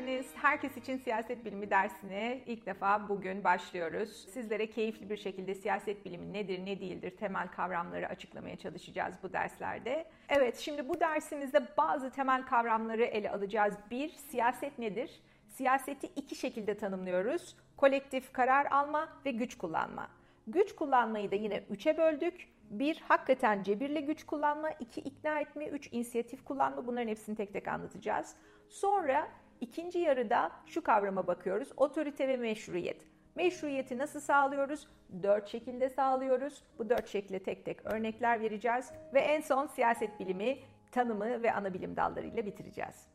[0.00, 0.26] geldiniz.
[0.34, 4.28] Herkes için siyaset bilimi dersine ilk defa bugün başlıyoruz.
[4.32, 10.06] Sizlere keyifli bir şekilde siyaset bilimi nedir, ne değildir temel kavramları açıklamaya çalışacağız bu derslerde.
[10.28, 13.74] Evet, şimdi bu dersimizde bazı temel kavramları ele alacağız.
[13.90, 15.20] Bir, siyaset nedir?
[15.48, 17.56] Siyaseti iki şekilde tanımlıyoruz.
[17.76, 20.08] Kolektif karar alma ve güç kullanma.
[20.46, 22.48] Güç kullanmayı da yine üçe böldük.
[22.70, 24.70] Bir, hakikaten cebirle güç kullanma.
[24.70, 25.66] iki ikna etme.
[25.66, 26.86] Üç, inisiyatif kullanma.
[26.86, 28.36] Bunların hepsini tek tek anlatacağız.
[28.68, 29.28] Sonra
[29.60, 31.68] ikinci yarıda şu kavrama bakıyoruz.
[31.76, 32.96] Otorite ve meşruiyet.
[33.34, 34.88] Meşruiyeti nasıl sağlıyoruz?
[35.22, 36.62] Dört şekilde sağlıyoruz.
[36.78, 38.92] Bu dört şekilde tek tek örnekler vereceğiz.
[39.14, 40.58] Ve en son siyaset bilimi,
[40.92, 43.06] tanımı ve ana bilim dallarıyla bitireceğiz.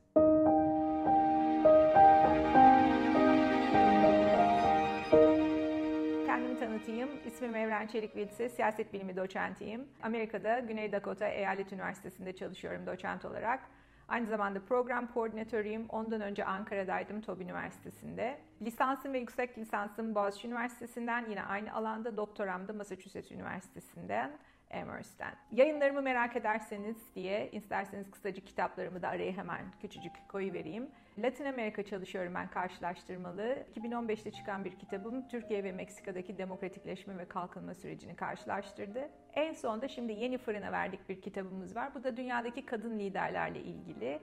[6.25, 7.09] Kendimi tanıtayım.
[7.25, 9.87] İsmim Evren Çelik Vilse, siyaset bilimi doçentiyim.
[10.03, 13.59] Amerika'da Güney Dakota Eyalet Üniversitesi'nde çalışıyorum doçent olarak.
[14.07, 15.85] Aynı zamanda program koordinatörüyüm.
[15.89, 18.39] Ondan önce Ankara'daydım TOB Üniversitesi'nde.
[18.61, 24.31] Lisansım ve yüksek lisansım Boğaziçi Üniversitesi'nden, yine aynı alanda doktoram da Massachusetts Üniversitesi'nden.
[24.73, 25.35] Amherst'ten.
[25.51, 30.89] Yayınlarımı merak ederseniz diye isterseniz kısaca kitaplarımı da araya hemen küçücük koyu vereyim.
[31.17, 33.57] Latin Amerika çalışıyorum ben karşılaştırmalı.
[33.75, 39.09] 2015'te çıkan bir kitabım Türkiye ve Meksika'daki demokratikleşme ve kalkınma sürecini karşılaştırdı.
[39.33, 41.95] En son da şimdi yeni fırına verdik bir kitabımız var.
[41.95, 44.19] Bu da dünyadaki kadın liderlerle ilgili.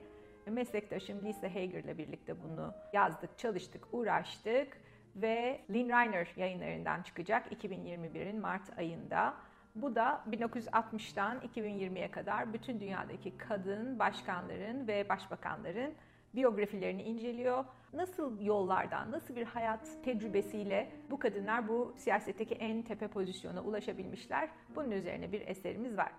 [0.46, 4.78] Meslektaşım Lisa Hager'la birlikte bunu yazdık, çalıştık, uğraştık
[5.16, 9.34] ve Lynn Reiner yayınlarından çıkacak 2021'in Mart ayında.
[9.74, 15.94] Bu da 1960'tan 2020'ye kadar bütün dünyadaki kadın başkanların ve başbakanların
[16.34, 17.64] biyografilerini inceliyor.
[17.92, 24.48] Nasıl yollardan, nasıl bir hayat tecrübesiyle bu kadınlar bu siyasetteki en tepe pozisyona ulaşabilmişler?
[24.76, 26.12] Bunun üzerine bir eserimiz var.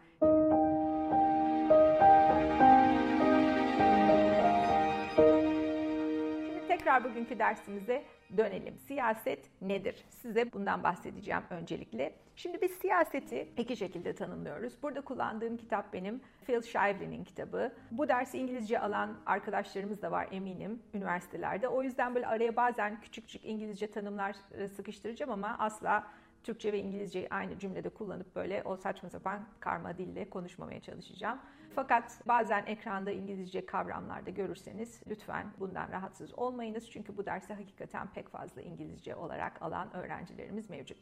[6.46, 8.04] Şimdi tekrar bugünkü dersimize
[8.38, 8.78] dönelim.
[8.78, 10.06] Siyaset nedir?
[10.10, 12.14] Size bundan bahsedeceğim öncelikle.
[12.36, 14.74] Şimdi biz siyaseti iki şekilde tanımlıyoruz.
[14.84, 17.74] Burada kullandığım kitap benim Phil Shively'nin kitabı.
[17.92, 21.68] Bu dersi İngilizce alan arkadaşlarımız da var eminim üniversitelerde.
[21.68, 26.08] O yüzden böyle araya bazen küçük küçük İngilizce tanımlar e, sıkıştıracağım ama asla
[26.44, 31.40] Türkçe ve İngilizceyi aynı cümlede kullanıp böyle o saçma sapan karma dille konuşmamaya çalışacağım.
[31.76, 36.92] Fakat bazen ekranda İngilizce kavramlarda görürseniz lütfen bundan rahatsız olmayınız.
[36.92, 40.98] Çünkü bu dersi hakikaten pek fazla İngilizce olarak alan öğrencilerimiz mevcut.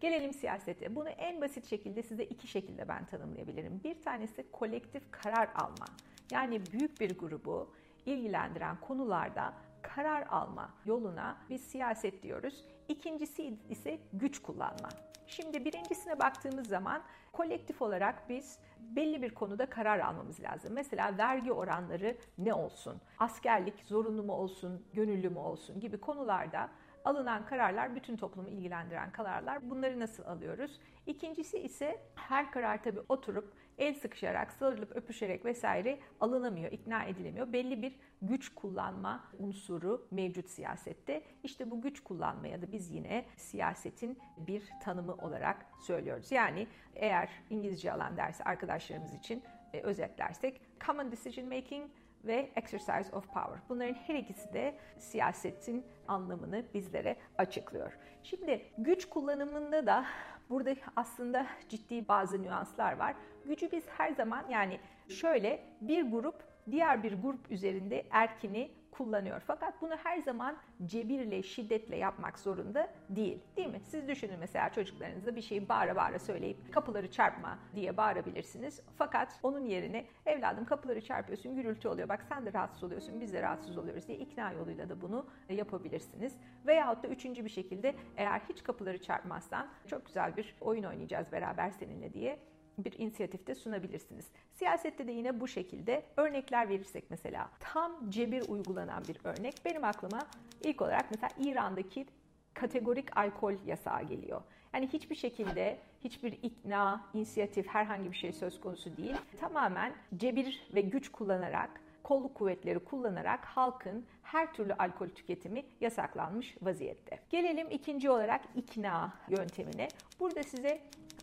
[0.00, 0.94] Gelelim siyasete.
[0.94, 3.80] Bunu en basit şekilde size iki şekilde ben tanımlayabilirim.
[3.84, 5.86] Bir tanesi kolektif karar alma.
[6.30, 7.74] Yani büyük bir grubu
[8.06, 12.64] ilgilendiren konularda karar alma yoluna biz siyaset diyoruz.
[12.88, 14.88] İkincisi ise güç kullanma.
[15.26, 17.02] Şimdi birincisine baktığımız zaman
[17.32, 20.72] kolektif olarak biz belli bir konuda karar almamız lazım.
[20.74, 23.00] Mesela vergi oranları ne olsun?
[23.18, 26.70] Askerlik zorunlu mu olsun, gönüllü mü olsun gibi konularda
[27.04, 29.70] alınan kararlar bütün toplumu ilgilendiren kararlar.
[29.70, 30.80] Bunları nasıl alıyoruz?
[31.06, 37.52] İkincisi ise her karar tabii oturup el sıkışarak, sarılıp öpüşerek vesaire alınamıyor, ikna edilemiyor.
[37.52, 41.22] Belli bir güç kullanma unsuru mevcut siyasette.
[41.42, 46.32] İşte bu güç kullanmaya da biz yine siyasetin bir tanımı olarak söylüyoruz.
[46.32, 49.42] Yani eğer İngilizce alan dersi arkadaşlarımız için
[49.72, 51.90] e, özetlersek common decision making
[52.26, 53.58] ve exercise of power.
[53.68, 57.92] Bunların her ikisi de siyasetin anlamını bizlere açıklıyor.
[58.22, 60.04] Şimdi güç kullanımında da
[60.50, 63.14] burada aslında ciddi bazı nüanslar var.
[63.44, 69.42] Gücü biz her zaman yani şöyle bir grup diğer bir grup üzerinde erkini kullanıyor.
[69.46, 70.56] Fakat bunu her zaman
[70.86, 73.38] cebirle, şiddetle yapmak zorunda değil.
[73.56, 73.80] Değil mi?
[73.84, 78.80] Siz düşünün mesela çocuklarınıza bir şeyi bağıra bağıra söyleyip kapıları çarpma diye bağırabilirsiniz.
[78.96, 82.08] Fakat onun yerine evladım kapıları çarpıyorsun, gürültü oluyor.
[82.08, 86.36] Bak sen de rahatsız oluyorsun, biz de rahatsız oluyoruz diye ikna yoluyla da bunu yapabilirsiniz.
[86.66, 91.70] Veyahut da üçüncü bir şekilde eğer hiç kapıları çarpmazsan çok güzel bir oyun oynayacağız beraber
[91.70, 92.38] seninle diye
[92.78, 94.26] bir inisiyatifte sunabilirsiniz.
[94.52, 100.26] Siyasette de yine bu şekilde örnekler verirsek mesela tam cebir uygulanan bir örnek benim aklıma
[100.62, 102.06] ilk olarak mesela İran'daki
[102.54, 104.42] kategorik alkol yasağı geliyor.
[104.74, 109.16] Yani hiçbir şekilde hiçbir ikna, inisiyatif herhangi bir şey söz konusu değil.
[109.40, 117.18] Tamamen cebir ve güç kullanarak kolluk kuvvetleri kullanarak halkın her türlü alkol tüketimi yasaklanmış vaziyette.
[117.30, 119.88] Gelelim ikinci olarak ikna yöntemine.
[120.20, 120.80] Burada size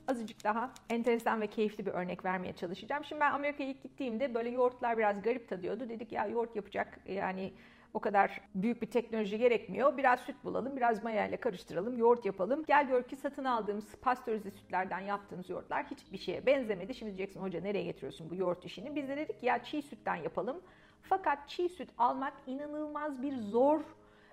[0.08, 3.04] azıcık daha enteresan ve keyifli bir örnek vermeye çalışacağım.
[3.04, 5.90] Şimdi ben Amerika'ya ilk gittiğimde böyle yoğurtlar biraz garip tadıyordu.
[5.90, 7.54] Dedik ya yoğurt yapacak yani
[7.94, 9.98] o kadar büyük bir teknoloji gerekmiyor.
[9.98, 12.64] Biraz süt bulalım, biraz maya ile karıştıralım, yoğurt yapalım.
[12.68, 16.94] Gel gör ki satın aldığımız pastörize sütlerden yaptığımız yoğurtlar hiçbir şeye benzemedi.
[16.94, 18.96] Şimdi diyeceksin hoca nereye getiriyorsun bu yoğurt işini?
[18.96, 20.62] Biz de dedik ya çiğ sütten yapalım.
[21.02, 23.82] Fakat çiğ süt almak inanılmaz bir zor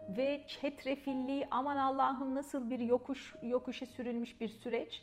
[0.08, 5.02] ve çetrefilli aman Allah'ım nasıl bir yokuş yokuşa sürülmüş bir süreç.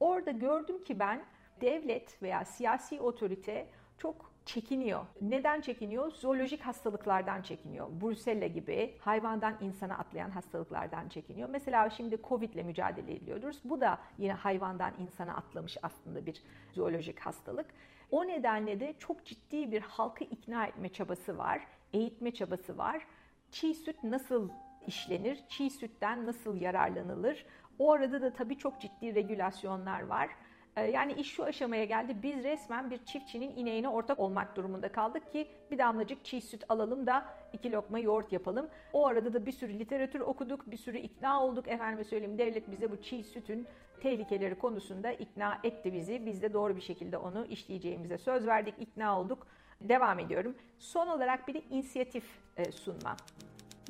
[0.00, 1.24] Orada gördüm ki ben
[1.60, 3.66] devlet veya siyasi otorite
[3.98, 5.06] çok çekiniyor.
[5.20, 6.10] Neden çekiniyor?
[6.10, 7.88] Zoolojik hastalıklardan çekiniyor.
[8.00, 11.48] Brusella gibi hayvandan insana atlayan hastalıklardan çekiniyor.
[11.48, 13.60] Mesela şimdi Covid ile mücadele ediyoruz.
[13.64, 17.66] Bu da yine hayvandan insana atlamış aslında bir zoolojik hastalık.
[18.10, 23.06] O nedenle de çok ciddi bir halkı ikna etme çabası var, eğitme çabası var.
[23.50, 24.50] Çiğ süt nasıl
[24.86, 27.46] işlenir, çiğ sütten nasıl yararlanılır?
[27.78, 30.28] O arada da tabii çok ciddi regülasyonlar var.
[30.76, 32.16] Ee, yani iş şu aşamaya geldi.
[32.22, 37.06] Biz resmen bir çiftçinin ineğine ortak olmak durumunda kaldık ki bir damlacık çiğ süt alalım
[37.06, 38.68] da iki lokma yoğurt yapalım.
[38.92, 41.68] O arada da bir sürü literatür okuduk, bir sürü ikna olduk.
[41.68, 43.66] Efendime söyleyeyim devlet bize bu çiğ sütün
[44.00, 46.26] tehlikeleri konusunda ikna etti bizi.
[46.26, 49.46] Biz de doğru bir şekilde onu işleyeceğimize söz verdik, ikna olduk.
[49.80, 50.54] Devam ediyorum.
[50.78, 52.24] Son olarak bir de inisiyatif
[52.56, 53.16] e, sunma.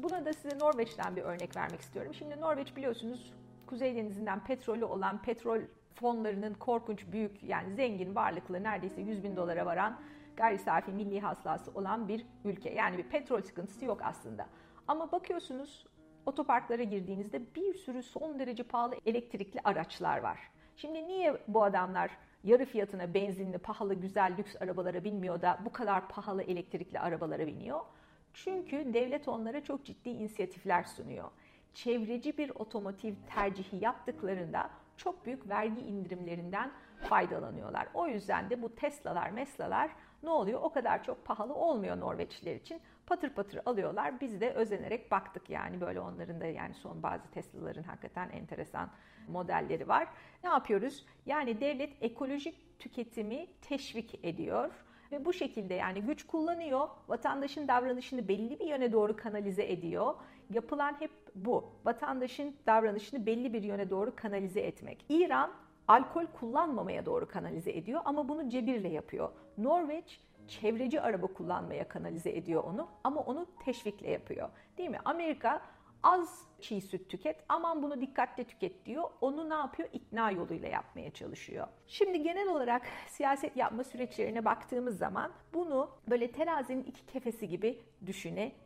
[0.02, 2.14] Buna da size Norveç'ten bir örnek vermek istiyorum.
[2.14, 3.32] Şimdi Norveç biliyorsunuz
[3.66, 5.60] Kuzey Denizi'nden petrolü olan petrol
[6.00, 10.00] fonlarının korkunç büyük yani zengin varlıklı neredeyse 100 bin dolara varan
[10.36, 12.70] gayri safi milli hasılası olan bir ülke.
[12.70, 14.46] Yani bir petrol sıkıntısı yok aslında.
[14.88, 15.86] Ama bakıyorsunuz
[16.26, 20.38] otoparklara girdiğinizde bir sürü son derece pahalı elektrikli araçlar var.
[20.76, 22.10] Şimdi niye bu adamlar
[22.44, 27.80] yarı fiyatına benzinli, pahalı, güzel, lüks arabalara binmiyor da bu kadar pahalı elektrikli arabalara biniyor?
[28.34, 31.30] Çünkü devlet onlara çok ciddi inisiyatifler sunuyor.
[31.74, 36.70] Çevreci bir otomotiv tercihi yaptıklarında çok büyük vergi indirimlerinden
[37.08, 37.88] faydalanıyorlar.
[37.94, 39.90] O yüzden de bu Tesla'lar, Mesla'lar
[40.22, 40.60] ne oluyor?
[40.62, 42.80] O kadar çok pahalı olmuyor Norveçliler için.
[43.06, 44.20] Patır patır alıyorlar.
[44.20, 48.90] Biz de özenerek baktık yani böyle onların da yani son bazı Tesla'ların hakikaten enteresan
[49.28, 50.08] modelleri var.
[50.44, 51.06] Ne yapıyoruz?
[51.26, 54.70] Yani devlet ekolojik tüketimi teşvik ediyor
[55.12, 60.14] ve bu şekilde yani güç kullanıyor, vatandaşın davranışını belli bir yöne doğru kanalize ediyor.
[60.50, 61.64] Yapılan hep bu.
[61.84, 65.04] Vatandaşın davranışını belli bir yöne doğru kanalize etmek.
[65.08, 65.50] İran
[65.88, 69.28] alkol kullanmamaya doğru kanalize ediyor ama bunu cebirle yapıyor.
[69.58, 74.48] Norveç çevreci araba kullanmaya kanalize ediyor onu ama onu teşvikle yapıyor.
[74.78, 74.98] Değil mi?
[75.04, 75.62] Amerika
[76.02, 79.04] az çiğ süt tüket aman bunu dikkatle tüket diyor.
[79.20, 79.88] Onu ne yapıyor?
[79.92, 81.66] İkna yoluyla yapmaya çalışıyor.
[81.86, 88.65] Şimdi genel olarak siyaset yapma süreçlerine baktığımız zaman bunu böyle terazinin iki kefesi gibi düşünebiliriz.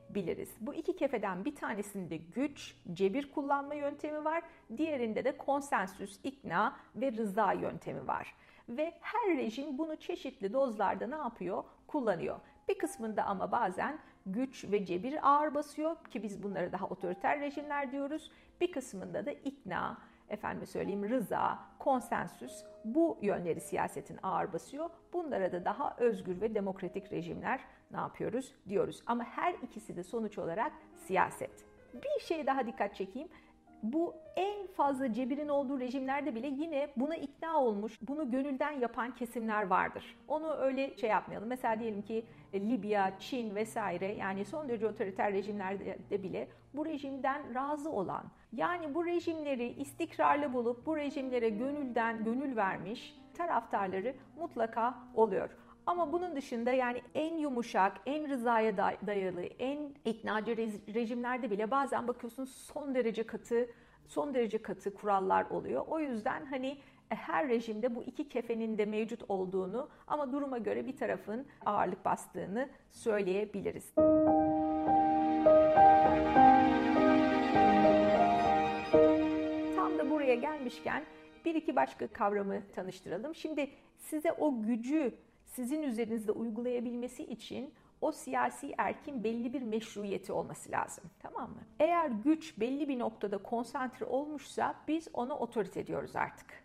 [0.61, 4.43] Bu iki kefeden bir tanesinde güç, cebir kullanma yöntemi var.
[4.77, 8.35] Diğerinde de konsensüs, ikna ve rıza yöntemi var.
[8.69, 11.65] Ve her rejim bunu çeşitli dozlarda ne yapıyor?
[11.87, 12.41] Kullanıyor.
[12.69, 17.93] Bir kısmında ama bazen güç ve cebir ağır basıyor ki biz bunları daha otoriter rejimler
[17.93, 18.31] diyoruz.
[18.61, 19.99] Bir kısmında da ikna,
[20.29, 24.91] efendim söyleyeyim rıza, konsensüs bu yönleri siyasetin ağır basıyor.
[25.13, 29.03] Bunlara da daha özgür ve demokratik rejimler ne yapıyoruz diyoruz.
[29.07, 31.65] Ama her ikisi de sonuç olarak siyaset.
[31.95, 33.29] Bir şey daha dikkat çekeyim
[33.83, 39.67] bu en fazla cebirin olduğu rejimlerde bile yine buna ikna olmuş, bunu gönülden yapan kesimler
[39.67, 40.19] vardır.
[40.29, 41.49] Onu öyle şey yapmayalım.
[41.49, 47.55] Mesela diyelim ki e, Libya, Çin vesaire yani son derece otoriter rejimlerde bile bu rejimden
[47.55, 55.51] razı olan, yani bu rejimleri istikrarlı bulup bu rejimlere gönülden gönül vermiş taraftarları mutlaka oluyor.
[55.87, 60.57] Ama bunun dışında yani en yumuşak, en rızaya dayalı, en iknacı
[60.95, 63.71] rejimlerde bile bazen bakıyorsunuz son derece katı,
[64.09, 65.85] son derece katı kurallar oluyor.
[65.89, 66.79] O yüzden hani
[67.11, 72.05] e, her rejimde bu iki kefenin de mevcut olduğunu ama duruma göre bir tarafın ağırlık
[72.05, 73.93] bastığını söyleyebiliriz.
[79.77, 81.03] Tam da buraya gelmişken
[81.45, 83.35] bir iki başka kavramı tanıştıralım.
[83.35, 85.15] Şimdi size o gücü
[85.51, 91.05] sizin üzerinizde uygulayabilmesi için o siyasi erkin belli bir meşruiyeti olması lazım.
[91.19, 91.61] Tamam mı?
[91.81, 96.61] Eğer güç belli bir noktada konsantre olmuşsa biz ona otorite diyoruz artık.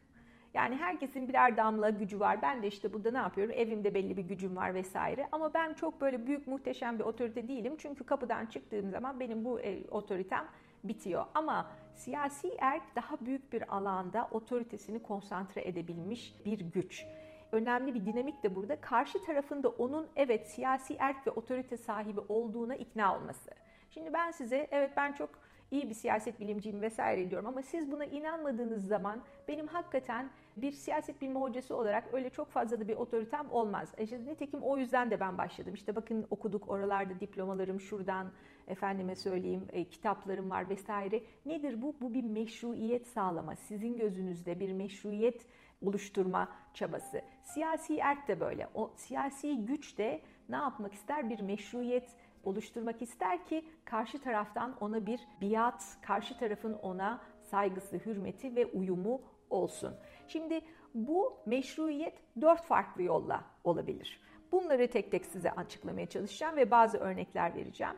[0.53, 2.41] Yani herkesin birer damla gücü var.
[2.41, 3.53] Ben de işte burada ne yapıyorum?
[3.57, 5.27] Evimde belli bir gücüm var vesaire.
[5.31, 7.75] Ama ben çok böyle büyük muhteşem bir otorite değilim.
[7.77, 10.45] Çünkü kapıdan çıktığım zaman benim bu e, otoritem
[10.83, 11.25] bitiyor.
[11.33, 17.05] Ama siyasi erk daha büyük bir alanda otoritesini konsantre edebilmiş bir güç
[17.51, 18.81] önemli bir dinamik de burada.
[18.81, 23.51] Karşı tarafında onun evet siyasi erk ve otorite sahibi olduğuna ikna olması.
[23.89, 25.29] Şimdi ben size evet ben çok
[25.71, 31.21] iyi bir siyaset bilimciyim vesaire diyorum ama siz buna inanmadığınız zaman benim hakikaten bir siyaset
[31.21, 33.93] bilimi hocası olarak öyle çok fazla da bir otoritem olmaz.
[33.97, 35.73] E işte nitekim o yüzden de ben başladım.
[35.73, 38.31] İşte bakın okuduk oralarda diplomalarım şuradan
[38.67, 41.21] efendime söyleyeyim e, kitaplarım var vesaire.
[41.45, 41.95] Nedir bu?
[42.01, 43.55] Bu bir meşruiyet sağlama.
[43.55, 45.45] Sizin gözünüzde bir meşruiyet
[45.87, 47.21] oluşturma çabası.
[47.43, 48.69] Siyasi erk de böyle.
[48.73, 51.29] O siyasi güç de ne yapmak ister?
[51.29, 58.55] Bir meşruiyet oluşturmak ister ki karşı taraftan ona bir biat, karşı tarafın ona saygısı, hürmeti
[58.55, 59.95] ve uyumu olsun.
[60.27, 60.61] Şimdi
[60.93, 64.21] bu meşruiyet dört farklı yolla olabilir.
[64.51, 67.95] Bunları tek tek size açıklamaya çalışacağım ve bazı örnekler vereceğim.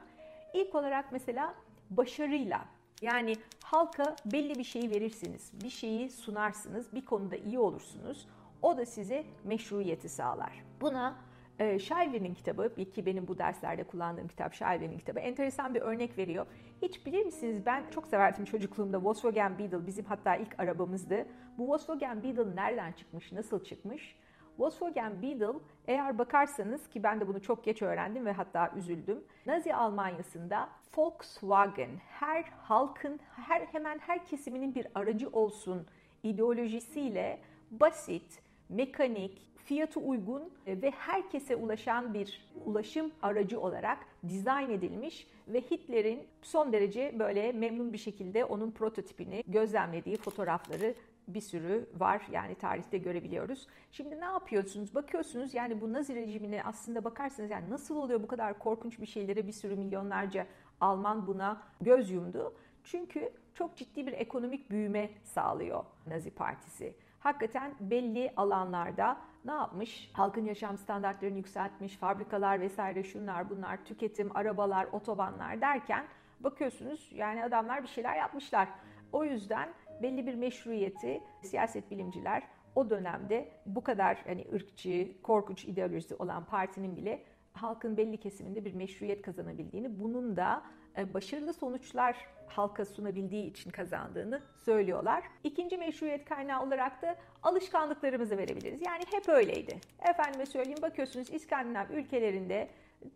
[0.54, 1.56] İlk olarak mesela
[1.90, 2.66] başarıyla
[3.02, 8.28] yani halka belli bir şeyi verirsiniz, bir şeyi sunarsınız, bir konuda iyi olursunuz.
[8.62, 10.64] O da size meşruiyeti sağlar.
[10.82, 11.18] Buna
[11.60, 16.46] e, Shelby'nin kitabı, ki benim bu derslerde kullandığım kitap Shelby'nin kitabı enteresan bir örnek veriyor.
[16.82, 21.26] Hiç bilir misiniz ben çok severdim çocukluğumda Volkswagen Beetle bizim hatta ilk arabamızdı.
[21.58, 24.16] Bu Volkswagen Beetle nereden çıkmış, nasıl çıkmış?
[24.58, 29.24] Volkswagen Beetle eğer bakarsanız ki ben de bunu çok geç öğrendim ve hatta üzüldüm.
[29.46, 35.88] Nazi Almanya'sında Volkswagen her halkın her hemen her kesiminin bir aracı olsun
[36.24, 37.40] ideolojisiyle
[37.72, 43.98] basit, mekanik, fiyatı uygun ve herkese ulaşan bir ulaşım aracı olarak
[44.30, 50.96] dizayn edilmiş ve Hitler'in son derece böyle memnun bir şekilde onun prototipini gözlemlediği fotoğrafları
[51.28, 53.68] bir sürü var yani tarihte görebiliyoruz.
[53.92, 54.96] Şimdi ne yapıyorsunuz?
[54.96, 59.48] Bakıyorsunuz yani bu Nazi rejimine aslında bakarsanız yani nasıl oluyor bu kadar korkunç bir şeylere
[59.48, 60.48] bir sürü milyonlarca
[60.82, 62.54] Alman buna göz yumdu.
[62.84, 66.94] Çünkü çok ciddi bir ekonomik büyüme sağlıyor Nazi Partisi.
[67.20, 70.10] Hakikaten belli alanlarda ne yapmış?
[70.14, 76.06] Halkın yaşam standartlarını yükseltmiş, fabrikalar vesaire şunlar bunlar, tüketim, arabalar, otobanlar derken
[76.40, 78.68] bakıyorsunuz yani adamlar bir şeyler yapmışlar.
[79.12, 79.70] O yüzden
[80.02, 82.44] belli bir meşruiyeti siyaset bilimciler
[82.76, 87.24] o dönemde bu kadar hani ırkçı, korkunç ideolojisi olan partinin bile
[87.54, 90.64] halkın belli kesiminde bir meşruiyet kazanabildiğini, bunun da
[90.98, 95.24] e, başarılı sonuçlar halka sunabildiği için kazandığını söylüyorlar.
[95.44, 98.82] İkinci meşruiyet kaynağı olarak da alışkanlıklarımızı verebiliriz.
[98.86, 99.80] Yani hep öyleydi.
[100.10, 102.70] Efendime söyleyeyim bakıyorsunuz İskandinav ülkelerinde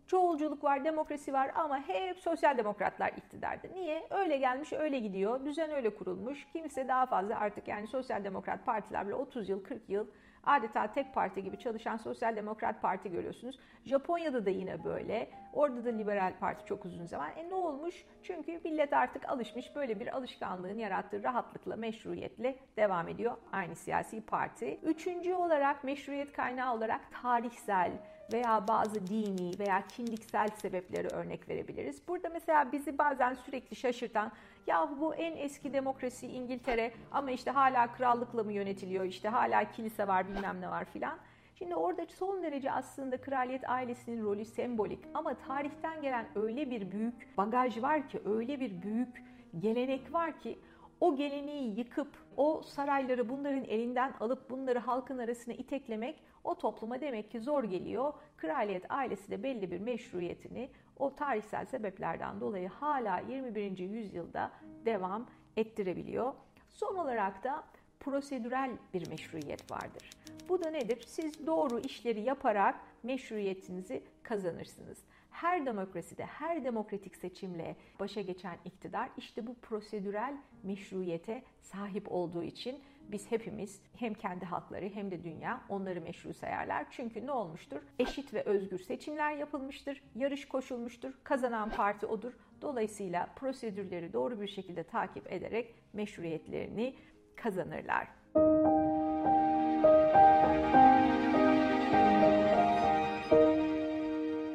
[0.06, 3.68] çoğulculuk var, demokrasi var ama hep sosyal demokratlar iktidarda.
[3.74, 4.06] Niye?
[4.10, 5.44] Öyle gelmiş, öyle gidiyor.
[5.44, 6.46] Düzen öyle kurulmuş.
[6.52, 10.06] Kimse daha fazla artık yani sosyal demokrat partiler bile 30 yıl, 40 yıl
[10.44, 13.58] adeta tek parti gibi çalışan Sosyal Demokrat Parti görüyorsunuz.
[13.84, 15.30] Japonya'da da yine böyle.
[15.52, 17.30] Orada da Liberal Parti çok uzun zaman.
[17.36, 18.04] E ne olmuş?
[18.22, 24.80] Çünkü millet artık alışmış böyle bir alışkanlığın yarattığı rahatlıkla, meşruiyetle devam ediyor aynı siyasi parti.
[24.82, 27.92] Üçüncü olarak meşruiyet kaynağı olarak tarihsel,
[28.32, 32.08] veya bazı dini veya kimliksel sebepleri örnek verebiliriz.
[32.08, 34.32] Burada mesela bizi bazen sürekli şaşırtan
[34.66, 40.08] ya bu en eski demokrasi İngiltere ama işte hala krallıkla mı yönetiliyor işte hala kilise
[40.08, 41.18] var bilmem ne var filan.
[41.54, 47.36] Şimdi orada son derece aslında kraliyet ailesinin rolü sembolik ama tarihten gelen öyle bir büyük
[47.36, 49.22] bagaj var ki öyle bir büyük
[49.58, 50.58] gelenek var ki
[51.00, 57.30] o geleneği yıkıp o sarayları bunların elinden alıp bunları halkın arasına iteklemek o topluma demek
[57.30, 58.12] ki zor geliyor.
[58.36, 63.78] Kraliyet ailesi de belli bir meşruiyetini o tarihsel sebeplerden dolayı hala 21.
[63.78, 64.52] yüzyılda
[64.84, 66.34] devam ettirebiliyor.
[66.68, 67.64] Son olarak da
[68.00, 70.10] prosedürel bir meşruiyet vardır.
[70.48, 71.04] Bu da nedir?
[71.06, 74.98] Siz doğru işleri yaparak meşruiyetinizi kazanırsınız.
[75.30, 82.82] Her demokraside, her demokratik seçimle başa geçen iktidar işte bu prosedürel meşruiyete sahip olduğu için
[83.08, 86.86] biz hepimiz hem kendi halkları hem de dünya onları meşru sayarlar.
[86.90, 87.82] Çünkü ne olmuştur?
[87.98, 92.32] Eşit ve özgür seçimler yapılmıştır, yarış koşulmuştur, kazanan parti odur.
[92.62, 96.94] Dolayısıyla prosedürleri doğru bir şekilde takip ederek meşruiyetlerini
[97.36, 98.08] kazanırlar.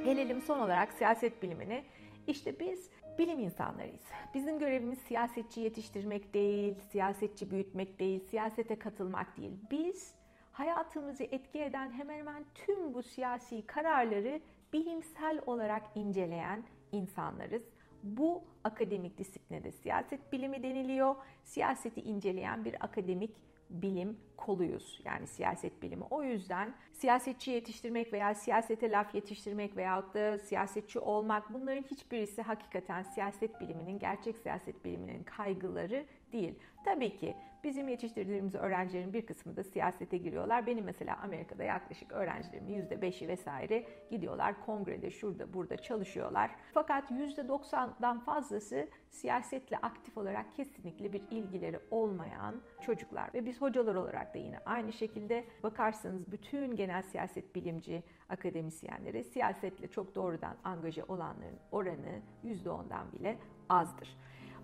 [0.05, 1.83] Gelelim son olarak siyaset bilimine.
[2.27, 4.03] İşte biz bilim insanlarıyız.
[4.33, 9.51] Bizim görevimiz siyasetçi yetiştirmek değil, siyasetçi büyütmek değil, siyasete katılmak değil.
[9.71, 10.13] Biz
[10.51, 14.41] hayatımızı etki eden hemen hemen tüm bu siyasi kararları
[14.73, 17.63] bilimsel olarak inceleyen insanlarız.
[18.03, 21.15] Bu akademik disipline de siyaset bilimi deniliyor.
[21.43, 23.31] Siyaseti inceleyen bir akademik
[23.69, 25.01] bilim koluyuz.
[25.05, 26.03] Yani siyaset bilimi.
[26.09, 33.03] O yüzden siyasetçi yetiştirmek veya siyasete laf yetiştirmek veyahut da siyasetçi olmak bunların hiçbirisi hakikaten
[33.03, 36.55] siyaset biliminin, gerçek siyaset biliminin kaygıları değil.
[36.85, 37.35] Tabii ki
[37.67, 40.67] bizim yetiştirdiğimiz öğrencilerin bir kısmı da siyasete giriyorlar.
[40.67, 46.51] Benim mesela Amerika'da yaklaşık öğrencilerimin %5'i vesaire gidiyorlar kongrede şurada burada çalışıyorlar.
[46.73, 53.33] Fakat %90'dan fazlası siyasetle aktif olarak kesinlikle bir ilgileri olmayan çocuklar.
[53.33, 59.87] Ve biz hocalar olarak da yine aynı şekilde bakarsanız bütün genel siyaset bilimci akademisyenleri siyasetle
[59.87, 63.37] çok doğrudan angaje olanların oranı %10'dan bile
[63.69, 64.17] azdır.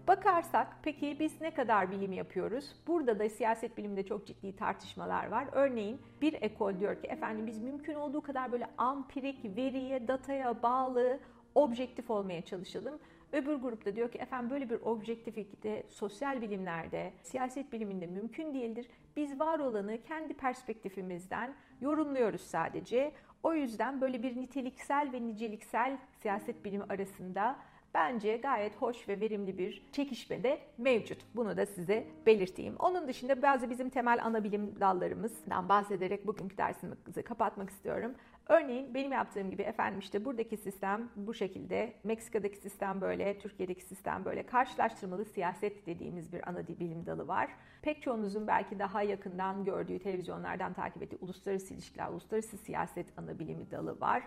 [0.08, 2.76] Bakarsak peki biz ne kadar bilim yapıyoruz?
[2.88, 5.48] Burada da siyaset biliminde çok ciddi tartışmalar var.
[5.52, 11.20] Örneğin bir ekol diyor ki efendim biz mümkün olduğu kadar böyle ampirik, veriye, dataya bağlı,
[11.56, 13.00] objektif olmaya çalışalım.
[13.32, 18.88] Öbür grupta diyor ki efendim böyle bir objektiflikte sosyal bilimlerde, siyaset biliminde mümkün değildir.
[19.16, 23.12] Biz var olanı kendi perspektifimizden yorumluyoruz sadece.
[23.44, 27.56] O yüzden böyle bir niteliksel ve niceliksel siyaset bilimi arasında
[27.94, 31.18] bence gayet hoş ve verimli bir çekişme de mevcut.
[31.36, 32.76] Bunu da size belirteyim.
[32.80, 38.16] Onun dışında bazı bizim temel ana bilim dallarımızdan bahsederek bugünkü dersimizi kapatmak istiyorum.
[38.48, 44.26] Örneğin benim yaptığım gibi efendim işte buradaki sistem bu şekilde, Meksika'daki sistem böyle, Türkiye'deki sistem
[44.26, 44.46] böyle.
[44.46, 47.50] Karşılaştırmalı siyaset dediğimiz bir ana bilim dalı var.
[47.82, 53.72] Pek çoğunuzun belki daha yakından gördüğü televizyonlardan takip ettiği uluslararası ilişkiler, uluslararası siyaset ana bilimi
[53.72, 54.24] dalı var.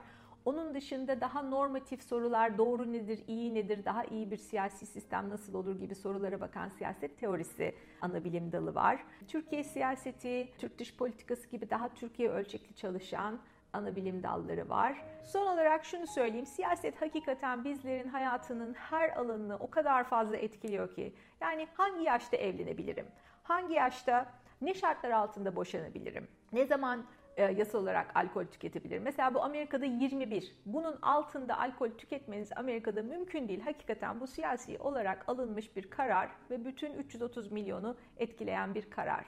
[0.47, 5.55] Onun dışında daha normatif sorular, doğru nedir, iyi nedir, daha iyi bir siyasi sistem nasıl
[5.55, 9.05] olur gibi sorulara bakan siyaset teorisi ana bilim dalı var.
[9.29, 13.39] Türkiye siyaseti, Türk dış politikası gibi daha Türkiye ölçekli çalışan
[13.73, 15.03] ana bilim dalları var.
[15.25, 16.47] Son olarak şunu söyleyeyim.
[16.47, 21.15] Siyaset hakikaten bizlerin hayatının her alanını o kadar fazla etkiliyor ki.
[21.41, 23.07] Yani hangi yaşta evlenebilirim?
[23.43, 24.27] Hangi yaşta
[24.61, 26.29] ne şartlar altında boşanabilirim?
[26.53, 27.07] Ne zaman
[27.43, 28.99] yasal olarak alkol tüketebilir.
[28.99, 30.57] Mesela bu Amerika'da 21.
[30.67, 33.61] Bunun altında alkol tüketmeniz Amerika'da mümkün değil.
[33.61, 39.25] Hakikaten bu siyasi olarak alınmış bir karar ve bütün 330 milyonu etkileyen bir karar.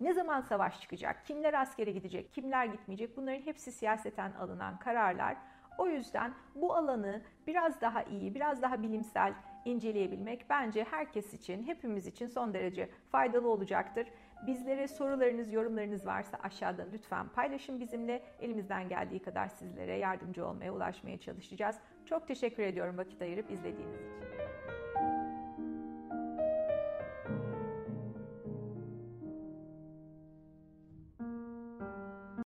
[0.00, 1.26] Ne zaman savaş çıkacak?
[1.26, 2.32] Kimler askere gidecek?
[2.32, 3.16] Kimler gitmeyecek?
[3.16, 5.36] Bunların hepsi siyaseten alınan kararlar.
[5.78, 9.34] O yüzden bu alanı biraz daha iyi, biraz daha bilimsel
[9.64, 14.06] inceleyebilmek bence herkes için, hepimiz için son derece faydalı olacaktır.
[14.46, 18.22] Bizlere sorularınız, yorumlarınız varsa aşağıda lütfen paylaşın bizimle.
[18.40, 21.76] Elimizden geldiği kadar sizlere yardımcı olmaya, ulaşmaya çalışacağız.
[22.06, 24.37] Çok teşekkür ediyorum vakit ayırıp izlediğiniz için.